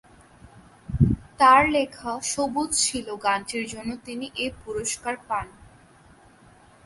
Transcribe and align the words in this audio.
তার 1.39 1.61
লেখা 1.69 2.11
‘সবুজ 2.31 2.69
ছিল’ 2.85 3.07
গানটির 3.25 3.65
জন্য 3.67 3.91
তিনি 4.05 4.25
এ 4.35 4.47
পুরস্কার 4.63 5.15
পান। 5.27 5.47